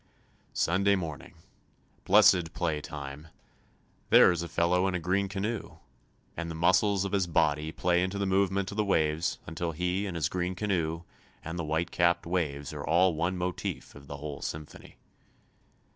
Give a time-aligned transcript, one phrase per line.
[0.55, 1.35] Sunday morning,
[2.05, 3.27] blessed play time,
[4.09, 5.77] there is a fellow in a green canoe,
[6.35, 10.07] and the muscles of his body play into the movement of the waves until he
[10.07, 11.03] and his green canoe
[11.45, 14.97] and the white capped waves are all one motif of the whole symphony.